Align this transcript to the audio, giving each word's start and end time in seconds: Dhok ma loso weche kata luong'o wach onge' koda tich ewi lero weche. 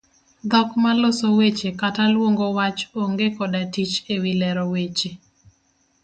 Dhok 0.49 0.69
ma 0.81 0.91
loso 1.01 1.27
weche 1.39 1.69
kata 1.81 2.03
luong'o 2.13 2.47
wach 2.57 2.79
onge' 3.03 3.33
koda 3.37 3.61
tich 3.73 3.93
ewi 4.13 4.31
lero 4.41 4.63
weche. 4.73 5.11